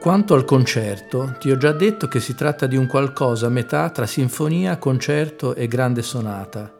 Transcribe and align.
Quanto 0.00 0.32
al 0.32 0.46
concerto, 0.46 1.36
ti 1.38 1.50
ho 1.50 1.58
già 1.58 1.72
detto 1.72 2.08
che 2.08 2.20
si 2.20 2.34
tratta 2.34 2.66
di 2.66 2.74
un 2.74 2.86
qualcosa 2.86 3.48
a 3.48 3.50
metà 3.50 3.90
tra 3.90 4.06
sinfonia, 4.06 4.78
concerto 4.78 5.54
e 5.54 5.68
grande 5.68 6.00
sonata. 6.00 6.74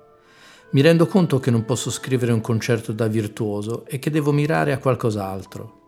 Mi 0.71 0.81
rendo 0.81 1.07
conto 1.07 1.39
che 1.39 1.51
non 1.51 1.67
posso 1.67 1.91
scrivere 1.91 2.33
un 2.33 2.41
concerto 2.41 2.93
da 2.93 3.09
virtuoso 3.09 3.85
e 3.85 3.99
che 3.99 4.11
devo 4.11 4.33
mirare 4.33 4.73
a 4.73 4.79
qualcos'altro. 4.79 5.81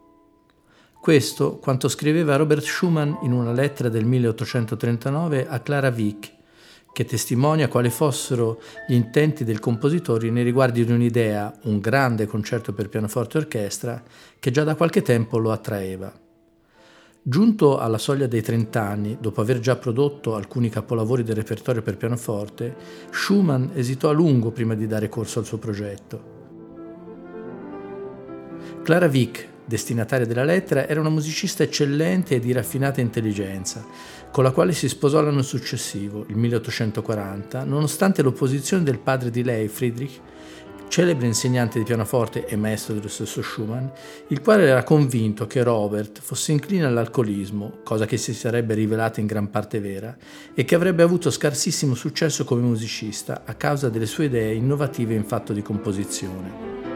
Questo 1.00 1.56
quanto 1.56 1.88
scriveva 1.88 2.36
Robert 2.36 2.60
Schumann 2.60 3.14
in 3.22 3.32
una 3.32 3.52
lettera 3.52 3.88
del 3.88 4.04
1839 4.04 5.48
a 5.48 5.58
Clara 5.60 5.88
Wieck, 5.88 6.30
che 6.92 7.06
testimonia 7.06 7.68
quali 7.68 7.88
fossero 7.88 8.60
gli 8.86 8.92
intenti 8.92 9.42
del 9.44 9.58
compositore 9.58 10.28
nei 10.28 10.44
riguardi 10.44 10.84
di 10.84 10.92
un'idea, 10.92 11.50
un 11.62 11.80
grande 11.80 12.26
concerto 12.26 12.74
per 12.74 12.90
pianoforte 12.90 13.38
e 13.38 13.40
orchestra, 13.40 14.02
che 14.38 14.50
già 14.50 14.64
da 14.64 14.74
qualche 14.74 15.00
tempo 15.00 15.38
lo 15.38 15.50
attraeva. 15.50 16.21
Giunto 17.24 17.78
alla 17.78 17.98
soglia 17.98 18.26
dei 18.26 18.42
30 18.42 18.82
anni, 18.82 19.16
dopo 19.20 19.40
aver 19.40 19.60
già 19.60 19.76
prodotto 19.76 20.34
alcuni 20.34 20.68
capolavori 20.68 21.22
del 21.22 21.36
repertorio 21.36 21.80
per 21.80 21.96
pianoforte, 21.96 22.74
Schumann 23.12 23.68
esitò 23.74 24.08
a 24.08 24.12
lungo 24.12 24.50
prima 24.50 24.74
di 24.74 24.88
dare 24.88 25.08
corso 25.08 25.38
al 25.38 25.44
suo 25.44 25.58
progetto. 25.58 26.40
Clara 28.82 29.06
Wieck, 29.06 29.46
destinataria 29.64 30.26
della 30.26 30.42
lettera, 30.42 30.88
era 30.88 30.98
una 30.98 31.10
musicista 31.10 31.62
eccellente 31.62 32.34
e 32.34 32.40
di 32.40 32.50
raffinata 32.50 33.00
intelligenza, 33.00 33.86
con 34.32 34.42
la 34.42 34.50
quale 34.50 34.72
si 34.72 34.88
sposò 34.88 35.20
l'anno 35.20 35.42
successivo, 35.42 36.24
il 36.26 36.36
1840, 36.36 37.62
nonostante 37.62 38.22
l'opposizione 38.22 38.82
del 38.82 38.98
padre 38.98 39.30
di 39.30 39.44
lei, 39.44 39.68
Friedrich, 39.68 40.20
celebre 40.92 41.26
insegnante 41.26 41.78
di 41.78 41.86
pianoforte 41.86 42.44
e 42.44 42.54
maestro 42.54 42.92
dello 42.92 43.08
stesso 43.08 43.40
Schumann, 43.40 43.86
il 44.28 44.42
quale 44.42 44.66
era 44.66 44.82
convinto 44.82 45.46
che 45.46 45.62
Robert 45.62 46.20
fosse 46.20 46.52
incline 46.52 46.84
all'alcolismo, 46.84 47.78
cosa 47.82 48.04
che 48.04 48.18
si 48.18 48.34
sarebbe 48.34 48.74
rivelata 48.74 49.18
in 49.18 49.24
gran 49.24 49.48
parte 49.48 49.80
vera, 49.80 50.14
e 50.52 50.66
che 50.66 50.74
avrebbe 50.74 51.02
avuto 51.02 51.30
scarsissimo 51.30 51.94
successo 51.94 52.44
come 52.44 52.60
musicista 52.60 53.40
a 53.46 53.54
causa 53.54 53.88
delle 53.88 54.04
sue 54.04 54.26
idee 54.26 54.52
innovative 54.52 55.14
in 55.14 55.24
fatto 55.24 55.54
di 55.54 55.62
composizione. 55.62 56.91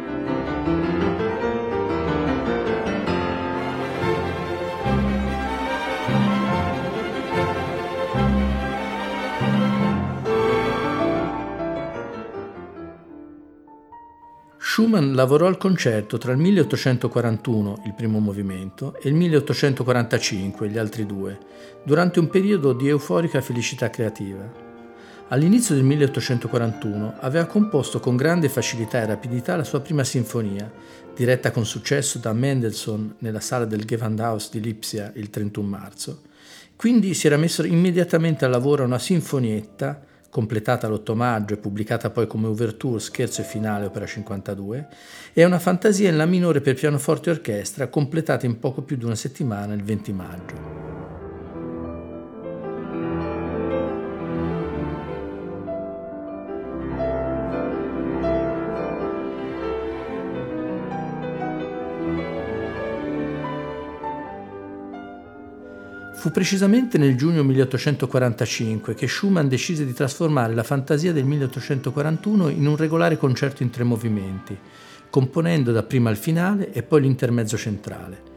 Schumann 14.69 15.15
lavorò 15.15 15.47
al 15.47 15.59
concerto 15.59 16.19
tra 16.19 16.33
il 16.33 16.39
1841, 16.39 17.83
il 17.87 17.95
primo 17.95 18.19
movimento, 18.19 18.97
e 19.01 19.09
il 19.09 19.15
1845, 19.15 20.69
gli 20.69 20.77
altri 20.77 21.07
due, 21.07 21.39
durante 21.85 22.19
un 22.19 22.29
periodo 22.29 22.73
di 22.73 22.89
euforica 22.89 23.41
felicità 23.41 23.91
creativa. 23.91 24.43
All'inizio 25.29 25.77
del 25.77 25.85
1841 25.85 27.15
aveva 27.21 27.47
composto 27.47 28.01
con 28.01 28.17
grande 28.17 28.49
facilità 28.49 29.01
e 29.01 29.07
rapidità 29.07 29.55
la 29.55 29.63
sua 29.63 29.81
prima 29.81 30.03
sinfonia, 30.03 30.71
diretta 31.15 31.53
con 31.53 31.65
successo 31.65 32.19
da 32.19 32.33
Mendelssohn 32.33 33.15
nella 33.21 33.41
sala 33.41 33.67
del 33.67 33.85
Gewandhaus 33.85 34.51
di 34.51 34.61
Lipsia 34.61 35.13
il 35.15 35.31
31 35.31 35.67
marzo. 35.69 36.23
Quindi 36.75 37.15
si 37.15 37.29
era 37.29 37.37
messo 37.37 37.65
immediatamente 37.65 38.45
al 38.45 38.51
lavoro 38.51 38.83
una 38.83 38.99
sinfonietta 38.99 40.03
completata 40.37 40.87
l'8 40.87 41.15
maggio 41.15 41.55
e 41.55 41.57
pubblicata 41.57 42.11
poi 42.11 42.27
come 42.27 42.47
ouverture, 42.47 43.01
scherzo 43.01 43.41
e 43.41 43.45
finale, 43.45 43.87
opera 43.87 44.05
52, 44.05 44.87
e 45.33 45.45
una 45.47 45.59
fantasia 45.59 46.11
in 46.11 46.19
La 46.19 46.27
minore 46.27 46.61
per 46.61 46.75
pianoforte 46.75 47.31
e 47.31 47.33
orchestra, 47.33 47.89
completata 47.89 48.45
in 48.45 48.59
poco 48.59 48.83
più 48.83 48.99
di 48.99 49.07
una 49.07 49.15
settimana 49.15 49.73
il 49.73 49.83
20 49.83 50.13
maggio. 50.13 50.96
Fu 66.17 66.31
precisamente 66.31 66.97
nel 66.97 67.15
giugno 67.15 67.45
1845 67.45 68.95
che 68.95 69.07
Schumann 69.07 69.49
decise 69.49 69.85
di 69.85 69.93
trasformare 69.93 70.55
la 70.55 70.63
fantasia 70.63 71.13
del 71.13 71.27
1841 71.27 72.49
in 72.49 72.67
un 72.67 72.75
regolare 72.75 73.19
concerto 73.19 73.63
in 73.63 73.69
tre 73.69 73.85
movimenti, 73.85 74.57
componendo 75.11 75.73
dapprima 75.73 76.09
il 76.09 76.17
finale 76.17 76.73
e 76.73 76.83
poi 76.83 77.03
l'intermezzo 77.03 77.59
centrale. 77.59 78.35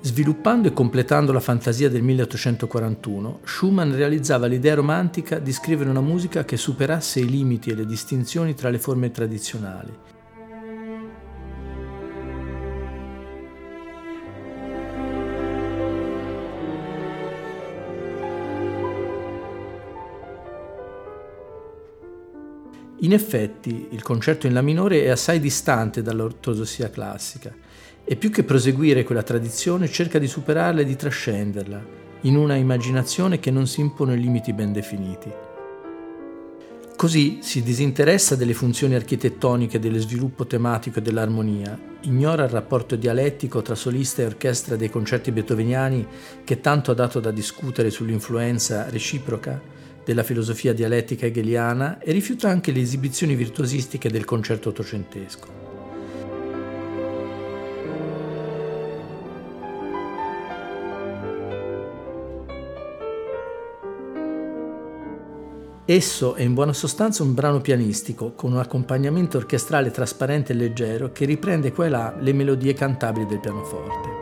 Sviluppando 0.00 0.68
e 0.68 0.72
completando 0.72 1.32
la 1.32 1.40
fantasia 1.40 1.90
del 1.90 2.02
1841, 2.02 3.40
Schumann 3.44 3.94
realizzava 3.94 4.46
l'idea 4.46 4.74
romantica 4.74 5.38
di 5.38 5.52
scrivere 5.52 5.90
una 5.90 6.00
musica 6.00 6.44
che 6.44 6.56
superasse 6.56 7.20
i 7.20 7.28
limiti 7.28 7.70
e 7.70 7.74
le 7.74 7.86
distinzioni 7.86 8.54
tra 8.54 8.70
le 8.70 8.78
forme 8.78 9.10
tradizionali 9.10 10.12
In 23.02 23.12
effetti, 23.12 23.88
il 23.90 24.00
concerto 24.00 24.46
in 24.46 24.52
La 24.52 24.62
minore 24.62 25.02
è 25.02 25.08
assai 25.08 25.40
distante 25.40 26.02
dall'ortodossia 26.02 26.88
classica 26.88 27.52
e 28.04 28.14
più 28.14 28.30
che 28.30 28.44
proseguire 28.44 29.02
quella 29.02 29.24
tradizione 29.24 29.88
cerca 29.88 30.20
di 30.20 30.28
superarla 30.28 30.82
e 30.82 30.84
di 30.84 30.94
trascenderla 30.94 31.84
in 32.22 32.36
una 32.36 32.54
immaginazione 32.54 33.40
che 33.40 33.50
non 33.50 33.66
si 33.66 33.80
impone 33.80 34.14
limiti 34.14 34.52
ben 34.52 34.72
definiti. 34.72 35.32
Così 36.94 37.38
si 37.42 37.64
disinteressa 37.64 38.36
delle 38.36 38.54
funzioni 38.54 38.94
architettoniche 38.94 39.80
dello 39.80 39.98
sviluppo 39.98 40.46
tematico 40.46 41.00
e 41.00 41.02
dell'armonia, 41.02 41.76
ignora 42.02 42.44
il 42.44 42.50
rapporto 42.50 42.94
dialettico 42.94 43.62
tra 43.62 43.74
solista 43.74 44.22
e 44.22 44.26
orchestra 44.26 44.76
dei 44.76 44.90
concerti 44.90 45.32
beethoveniani 45.32 46.06
che 46.44 46.60
tanto 46.60 46.92
ha 46.92 46.94
dato 46.94 47.18
da 47.18 47.32
discutere 47.32 47.90
sull'influenza 47.90 48.88
reciproca 48.90 49.81
della 50.04 50.22
filosofia 50.22 50.72
dialettica 50.72 51.26
hegeliana 51.26 51.98
e 51.98 52.12
rifiuta 52.12 52.48
anche 52.48 52.72
le 52.72 52.80
esibizioni 52.80 53.34
virtuosistiche 53.34 54.10
del 54.10 54.24
concerto 54.24 54.70
ottocentesco. 54.70 55.62
Esso 65.84 66.36
è 66.36 66.42
in 66.42 66.54
buona 66.54 66.72
sostanza 66.72 67.22
un 67.22 67.34
brano 67.34 67.60
pianistico 67.60 68.34
con 68.34 68.52
un 68.52 68.58
accompagnamento 68.58 69.36
orchestrale 69.36 69.90
trasparente 69.90 70.52
e 70.52 70.56
leggero 70.56 71.10
che 71.10 71.24
riprende 71.24 71.72
qua 71.72 71.86
e 71.86 71.88
là 71.88 72.16
le 72.18 72.32
melodie 72.32 72.72
cantabili 72.72 73.26
del 73.26 73.40
pianoforte. 73.40 74.21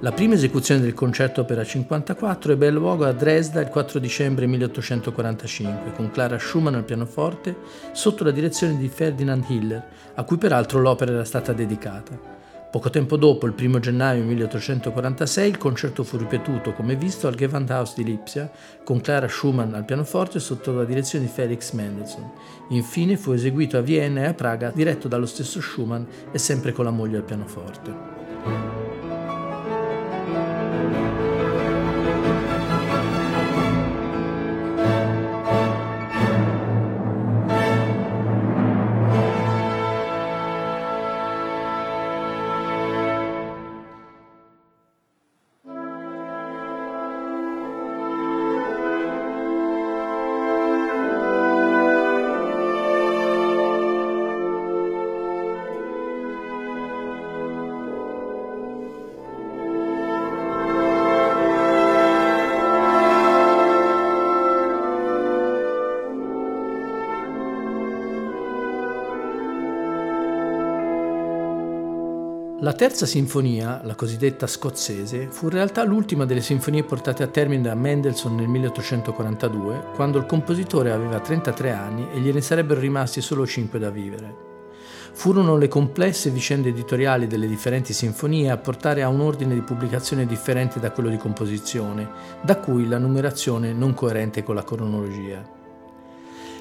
La 0.00 0.12
prima 0.12 0.34
esecuzione 0.34 0.82
del 0.82 0.92
concerto 0.92 1.40
opera 1.40 1.64
54 1.64 2.52
ebbe 2.52 2.70
luogo 2.70 3.06
a 3.06 3.12
Dresda 3.12 3.62
il 3.62 3.68
4 3.68 3.98
dicembre 3.98 4.46
1845 4.46 5.92
con 5.92 6.10
Clara 6.10 6.38
Schumann 6.38 6.74
al 6.74 6.84
pianoforte 6.84 7.56
sotto 7.92 8.22
la 8.22 8.30
direzione 8.30 8.76
di 8.76 8.88
Ferdinand 8.88 9.42
Hiller, 9.48 9.82
a 10.14 10.22
cui 10.24 10.36
peraltro 10.36 10.80
l'opera 10.80 11.12
era 11.12 11.24
stata 11.24 11.54
dedicata. 11.54 12.34
Poco 12.70 12.90
tempo 12.90 13.16
dopo, 13.16 13.46
il 13.46 13.54
1 13.58 13.78
gennaio 13.78 14.22
1846, 14.24 15.48
il 15.48 15.56
concerto 15.56 16.04
fu 16.04 16.18
ripetuto, 16.18 16.74
come 16.74 16.94
visto, 16.94 17.26
al 17.26 17.34
Gewandhaus 17.34 17.94
di 17.94 18.04
Lipsia, 18.04 18.50
con 18.84 19.00
Clara 19.00 19.28
Schumann 19.28 19.72
al 19.72 19.86
pianoforte 19.86 20.40
sotto 20.40 20.74
la 20.74 20.84
direzione 20.84 21.24
di 21.24 21.30
Felix 21.30 21.72
Mendelssohn. 21.72 22.30
Infine 22.68 23.16
fu 23.16 23.32
eseguito 23.32 23.78
a 23.78 23.80
Vienna 23.80 24.24
e 24.24 24.26
a 24.26 24.34
Praga, 24.34 24.70
diretto 24.74 25.08
dallo 25.08 25.24
stesso 25.24 25.62
Schumann 25.62 26.04
e 26.30 26.36
sempre 26.38 26.72
con 26.72 26.84
la 26.84 26.90
moglie 26.90 27.16
al 27.16 27.24
pianoforte. 27.24 28.85
La 72.66 72.72
terza 72.72 73.06
sinfonia, 73.06 73.80
la 73.84 73.94
cosiddetta 73.94 74.48
scozzese, 74.48 75.28
fu 75.30 75.44
in 75.44 75.52
realtà 75.52 75.84
l'ultima 75.84 76.24
delle 76.24 76.40
sinfonie 76.40 76.82
portate 76.82 77.22
a 77.22 77.28
termine 77.28 77.62
da 77.62 77.76
Mendelssohn 77.76 78.34
nel 78.34 78.48
1842, 78.48 79.92
quando 79.94 80.18
il 80.18 80.26
compositore 80.26 80.90
aveva 80.90 81.20
33 81.20 81.70
anni 81.70 82.08
e 82.12 82.18
gliene 82.18 82.40
sarebbero 82.40 82.80
rimasti 82.80 83.20
solo 83.20 83.46
5 83.46 83.78
da 83.78 83.90
vivere. 83.90 84.34
Furono 85.12 85.56
le 85.56 85.68
complesse 85.68 86.30
vicende 86.30 86.70
editoriali 86.70 87.28
delle 87.28 87.46
differenti 87.46 87.92
sinfonie 87.92 88.50
a 88.50 88.56
portare 88.56 89.04
a 89.04 89.08
un 89.08 89.20
ordine 89.20 89.54
di 89.54 89.62
pubblicazione 89.62 90.26
differente 90.26 90.80
da 90.80 90.90
quello 90.90 91.08
di 91.08 91.18
composizione, 91.18 92.10
da 92.42 92.56
cui 92.56 92.88
la 92.88 92.98
numerazione 92.98 93.72
non 93.74 93.94
coerente 93.94 94.42
con 94.42 94.56
la 94.56 94.64
cronologia. 94.64 95.55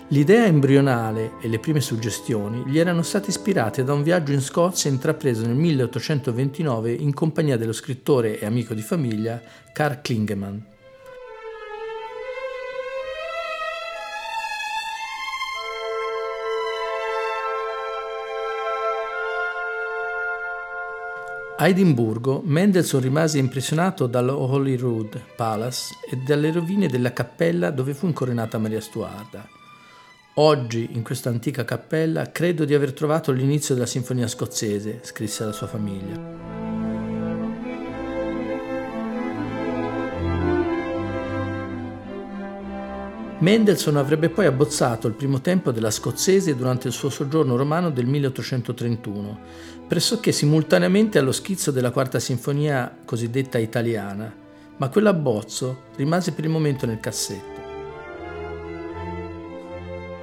L'idea 0.10 0.46
embrionale 0.46 1.32
e 1.42 1.48
le 1.48 1.58
prime 1.58 1.82
suggestioni 1.82 2.64
gli 2.68 2.78
erano 2.78 3.02
state 3.02 3.32
ispirate 3.32 3.84
da 3.84 3.94
un 3.94 4.04
viaggio 4.04 4.34
in 4.34 4.42
Scozia 4.42 4.92
intrapreso 4.92 5.48
nel 5.48 5.56
1829 5.56 6.94
in 6.94 7.12
compagnia 7.12 7.58
dello 7.58 7.74
scrittore 7.74 8.40
e 8.40 8.46
amico 8.46 8.76
di 8.76 8.84
famiglia 8.84 9.42
Carl 9.74 10.02
Klingemann. 10.02 10.58
A 21.58 21.68
Edimburgo, 21.68 22.44
Mendelssohn 22.46 23.02
rimase 23.02 23.40
impressionato 23.40 24.06
dall'Holyrood 24.06 25.20
Palace 25.36 25.96
e 26.08 26.18
dalle 26.18 26.52
rovine 26.52 26.88
della 26.88 27.12
cappella 27.12 27.72
dove 27.72 27.96
fu 27.96 28.06
incoronata 28.06 28.60
Maria 28.60 28.82
Stuarda. 28.82 29.65
Oggi, 30.38 30.90
in 30.92 31.02
questa 31.02 31.30
antica 31.30 31.64
cappella, 31.64 32.30
credo 32.30 32.66
di 32.66 32.74
aver 32.74 32.92
trovato 32.92 33.32
l'inizio 33.32 33.74
della 33.74 33.86
sinfonia 33.86 34.28
scozzese, 34.28 35.00
scrisse 35.02 35.44
alla 35.44 35.54
sua 35.54 35.68
famiglia. 35.68 36.20
Mendelssohn 43.38 43.96
avrebbe 43.96 44.28
poi 44.28 44.46
abbozzato 44.46 45.08
il 45.08 45.14
primo 45.14 45.40
tempo 45.40 45.72
della 45.72 45.92
scozzese 45.92 46.54
durante 46.54 46.88
il 46.88 46.94
suo 46.94 47.10
soggiorno 47.10 47.56
romano 47.56 47.90
del 47.90 48.06
1831, 48.06 49.40
pressoché 49.88 50.34
simultaneamente 50.34 51.18
allo 51.18 51.32
schizzo 51.32 51.72
della 51.72 51.92
quarta 51.92 52.20
sinfonia 52.20 52.94
cosiddetta 53.06 53.58
italiana, 53.58 54.34
ma 54.76 54.90
quell'abbozzo 54.90 55.84
rimase 55.96 56.34
per 56.34 56.44
il 56.44 56.50
momento 56.50 56.86
nel 56.86 57.00
cassetto. 57.00 57.55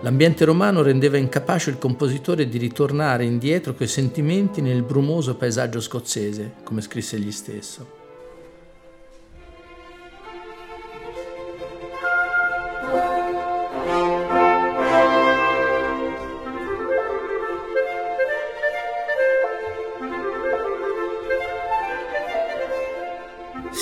L'ambiente 0.03 0.45
romano 0.45 0.83
rendeva 0.83 1.17
incapace 1.17 1.71
il 1.71 1.79
compositore 1.79 2.49
di 2.49 2.59
ritornare 2.59 3.25
indietro 3.25 3.73
coi 3.73 3.87
sentimenti 3.87 4.61
nel 4.61 4.83
brumoso 4.83 5.37
paesaggio 5.37 5.81
scozzese, 5.81 6.55
come 6.65 6.81
scrisse 6.81 7.15
egli 7.15 7.31
stesso. 7.31 8.02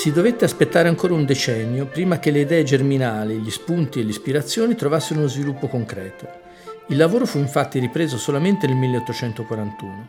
Si 0.01 0.11
dovette 0.11 0.45
aspettare 0.45 0.87
ancora 0.87 1.13
un 1.13 1.25
decennio 1.25 1.85
prima 1.85 2.17
che 2.17 2.31
le 2.31 2.39
idee 2.39 2.63
germinali, 2.63 3.37
gli 3.37 3.51
spunti 3.51 3.99
e 3.99 4.03
le 4.03 4.09
ispirazioni 4.09 4.73
trovassero 4.73 5.19
uno 5.19 5.27
sviluppo 5.27 5.67
concreto. 5.67 6.27
Il 6.87 6.97
lavoro 6.97 7.27
fu 7.27 7.37
infatti 7.37 7.77
ripreso 7.77 8.17
solamente 8.17 8.65
nel 8.65 8.77
1841. 8.77 10.07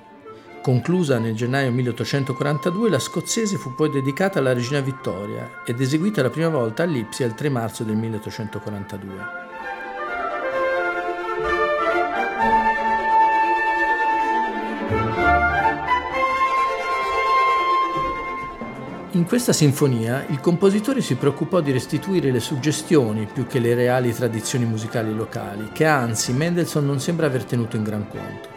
Conclusa 0.63 1.19
nel 1.19 1.35
gennaio 1.35 1.71
1842, 1.73 2.89
la 2.89 2.99
scozzese 2.99 3.59
fu 3.59 3.75
poi 3.75 3.91
dedicata 3.91 4.39
alla 4.39 4.55
regina 4.55 4.81
Vittoria 4.81 5.61
ed 5.67 5.79
eseguita 5.79 6.23
la 6.23 6.31
prima 6.31 6.49
volta 6.49 6.85
a 6.85 6.87
Lipsia 6.87 7.27
il 7.27 7.35
3 7.35 7.51
marzo 7.51 7.85
del 7.85 7.97
1842. 7.97 9.42
In 19.15 19.25
questa 19.27 19.53
sinfonia 19.53 20.25
il 20.31 20.41
compositore 20.41 21.03
si 21.03 21.17
preoccupò 21.17 21.61
di 21.61 21.71
restituire 21.71 22.31
le 22.31 22.41
suggestioni 22.41 23.29
più 23.31 23.47
che 23.47 23.59
le 23.59 23.75
reali 23.75 24.11
tradizioni 24.15 24.65
musicali 24.65 25.15
locali, 25.15 25.69
che 25.71 25.85
anzi 25.85 26.33
Mendelssohn 26.33 26.87
non 26.87 26.99
sembra 26.99 27.27
aver 27.27 27.45
tenuto 27.45 27.77
in 27.77 27.83
gran 27.83 28.09
conto. 28.09 28.49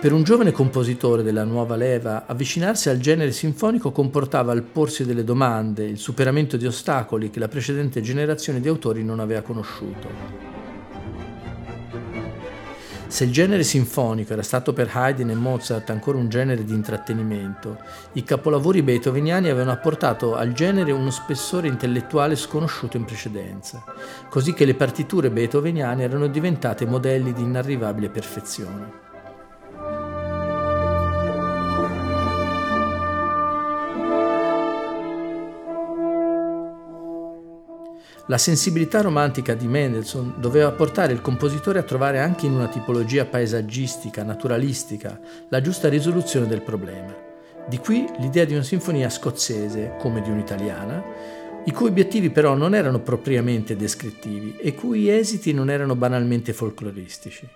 Per 0.00 0.12
un 0.12 0.22
giovane 0.22 0.52
compositore 0.52 1.22
della 1.22 1.44
nuova 1.44 1.76
leva, 1.76 2.24
avvicinarsi 2.24 2.88
al 2.88 3.00
genere 3.00 3.32
sinfonico 3.32 3.92
comportava 3.92 4.54
il 4.54 4.62
porsi 4.62 5.04
delle 5.04 5.24
domande, 5.24 5.84
il 5.84 5.98
superamento 5.98 6.56
di 6.56 6.66
ostacoli 6.66 7.28
che 7.28 7.38
la 7.38 7.48
precedente 7.48 8.00
generazione 8.00 8.60
di 8.60 8.68
autori 8.68 9.04
non 9.04 9.20
aveva 9.20 9.42
conosciuto. 9.42 10.47
Se 13.08 13.24
il 13.24 13.32
genere 13.32 13.62
sinfonico 13.62 14.34
era 14.34 14.42
stato 14.42 14.74
per 14.74 14.90
Haydn 14.92 15.30
e 15.30 15.34
Mozart 15.34 15.88
ancora 15.88 16.18
un 16.18 16.28
genere 16.28 16.62
di 16.62 16.74
intrattenimento, 16.74 17.78
i 18.12 18.22
capolavori 18.22 18.82
beethoveniani 18.82 19.48
avevano 19.48 19.72
apportato 19.72 20.36
al 20.36 20.52
genere 20.52 20.92
uno 20.92 21.10
spessore 21.10 21.68
intellettuale 21.68 22.36
sconosciuto 22.36 22.98
in 22.98 23.06
precedenza, 23.06 23.82
così 24.28 24.52
che 24.52 24.66
le 24.66 24.74
partiture 24.74 25.30
beethoveniane 25.30 26.02
erano 26.02 26.26
diventate 26.26 26.84
modelli 26.84 27.32
di 27.32 27.42
inarrivabile 27.42 28.10
perfezione. 28.10 29.07
La 38.30 38.36
sensibilità 38.36 39.00
romantica 39.00 39.54
di 39.54 39.66
Mendelssohn 39.66 40.34
doveva 40.36 40.70
portare 40.72 41.14
il 41.14 41.22
compositore 41.22 41.78
a 41.78 41.82
trovare 41.82 42.18
anche 42.18 42.44
in 42.44 42.52
una 42.52 42.68
tipologia 42.68 43.24
paesaggistica, 43.24 44.22
naturalistica, 44.22 45.18
la 45.48 45.62
giusta 45.62 45.88
risoluzione 45.88 46.46
del 46.46 46.60
problema. 46.60 47.16
Di 47.66 47.78
qui 47.78 48.06
l'idea 48.18 48.44
di 48.44 48.52
una 48.52 48.62
sinfonia 48.62 49.08
scozzese, 49.08 49.94
come 49.98 50.20
di 50.20 50.28
un'italiana, 50.28 51.02
i 51.64 51.72
cui 51.72 51.88
obiettivi 51.88 52.28
però 52.28 52.52
non 52.52 52.74
erano 52.74 52.98
propriamente 52.98 53.76
descrittivi 53.76 54.56
e 54.58 54.74
cui 54.74 55.08
esiti 55.08 55.54
non 55.54 55.70
erano 55.70 55.96
banalmente 55.96 56.52
folcloristici. 56.52 57.48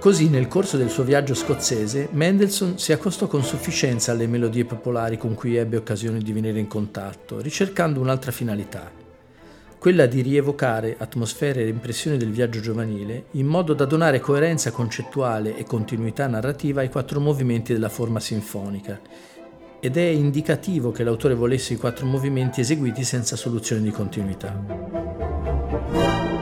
Così 0.00 0.28
nel 0.28 0.46
corso 0.46 0.76
del 0.76 0.90
suo 0.90 1.02
viaggio 1.02 1.34
scozzese 1.34 2.08
Mendelssohn 2.12 2.78
si 2.78 2.92
accostò 2.92 3.26
con 3.26 3.42
sufficienza 3.42 4.12
alle 4.12 4.28
melodie 4.28 4.64
popolari 4.64 5.18
con 5.18 5.34
cui 5.34 5.56
ebbe 5.56 5.76
occasione 5.76 6.20
di 6.20 6.32
venire 6.32 6.60
in 6.60 6.68
contatto, 6.68 7.40
ricercando 7.40 8.00
un'altra 8.00 8.30
finalità, 8.30 8.92
quella 9.76 10.06
di 10.06 10.22
rievocare 10.22 10.94
atmosfere 10.96 11.62
e 11.62 11.68
impressioni 11.68 12.16
del 12.16 12.30
viaggio 12.30 12.60
giovanile 12.60 13.24
in 13.32 13.46
modo 13.46 13.74
da 13.74 13.86
donare 13.86 14.20
coerenza 14.20 14.70
concettuale 14.70 15.56
e 15.56 15.64
continuità 15.64 16.28
narrativa 16.28 16.80
ai 16.80 16.90
quattro 16.90 17.18
movimenti 17.18 17.72
della 17.72 17.88
forma 17.88 18.20
sinfonica. 18.20 19.00
Ed 19.80 19.96
è 19.96 20.06
indicativo 20.06 20.92
che 20.92 21.02
l'autore 21.02 21.34
volesse 21.34 21.74
i 21.74 21.76
quattro 21.76 22.06
movimenti 22.06 22.60
eseguiti 22.60 23.02
senza 23.02 23.34
soluzione 23.34 23.82
di 23.82 23.90
continuità. 23.90 26.37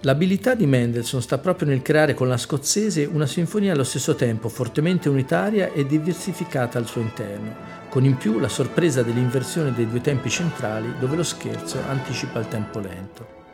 L'abilità 0.00 0.54
di 0.54 0.66
Mendelssohn 0.66 1.22
sta 1.22 1.38
proprio 1.38 1.68
nel 1.68 1.80
creare 1.82 2.14
con 2.14 2.28
la 2.28 2.36
scozzese 2.36 3.06
una 3.06 3.26
sinfonia 3.26 3.72
allo 3.72 3.82
stesso 3.82 4.14
tempo 4.14 4.48
fortemente 4.48 5.08
unitaria 5.08 5.72
e 5.72 5.86
diversificata 5.86 6.78
al 6.78 6.86
suo 6.86 7.00
interno, 7.00 7.54
con 7.88 8.04
in 8.04 8.16
più 8.16 8.38
la 8.38 8.48
sorpresa 8.48 9.02
dell'inversione 9.02 9.72
dei 9.72 9.88
due 9.88 10.02
tempi 10.02 10.28
centrali 10.28 10.94
dove 11.00 11.16
lo 11.16 11.24
scherzo 11.24 11.80
anticipa 11.88 12.38
il 12.38 12.48
tempo 12.48 12.78
lento. 12.78 13.45